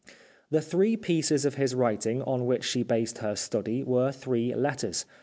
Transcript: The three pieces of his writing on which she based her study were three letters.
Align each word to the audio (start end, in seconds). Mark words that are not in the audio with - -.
The 0.49 0.61
three 0.63 0.97
pieces 0.97 1.45
of 1.45 1.53
his 1.53 1.75
writing 1.75 2.23
on 2.23 2.47
which 2.47 2.63
she 2.63 2.81
based 2.81 3.19
her 3.19 3.35
study 3.35 3.83
were 3.83 4.11
three 4.11 4.55
letters. 4.55 5.05